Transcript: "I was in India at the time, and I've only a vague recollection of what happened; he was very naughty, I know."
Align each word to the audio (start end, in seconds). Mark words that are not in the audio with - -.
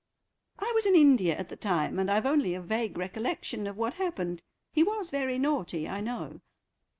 "I 0.57 0.71
was 0.73 0.87
in 0.87 0.95
India 0.95 1.37
at 1.37 1.49
the 1.49 1.55
time, 1.55 1.99
and 1.99 2.09
I've 2.09 2.25
only 2.25 2.55
a 2.55 2.59
vague 2.61 2.97
recollection 2.97 3.67
of 3.67 3.77
what 3.77 3.93
happened; 3.93 4.41
he 4.71 4.81
was 4.81 5.11
very 5.11 5.37
naughty, 5.37 5.87
I 5.87 6.01
know." 6.01 6.41